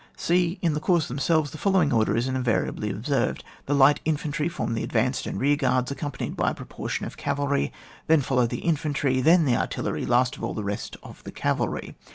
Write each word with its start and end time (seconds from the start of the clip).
{c) 0.17 0.57
In 0.63 0.73
the 0.73 0.79
corps 0.79 1.07
themselves 1.07 1.51
the 1.51 1.59
follow 1.59 1.79
ing 1.79 1.93
order 1.93 2.17
is 2.17 2.27
invariably 2.27 2.89
observed; 2.89 3.43
the 3.67 3.75
light 3.75 3.99
infantry 4.03 4.49
form 4.49 4.73
the 4.73 4.81
advanced 4.81 5.27
and 5.27 5.39
rear 5.39 5.55
guards, 5.55 5.91
accompanied 5.91 6.35
by 6.35 6.49
a 6.49 6.55
propor 6.55 6.89
tion 6.89 7.05
of 7.05 7.17
cavalry; 7.17 7.71
then 8.07 8.21
follows 8.21 8.47
the 8.49 8.61
infantry; 8.65 9.21
then 9.21 9.45
the 9.45 9.55
artillery; 9.55 10.03
last 10.07 10.35
of 10.37 10.43
aU, 10.43 10.53
the 10.55 10.63
rest 10.63 10.97
of 11.03 11.23
the 11.23 11.31
cavalry. 11.31 11.93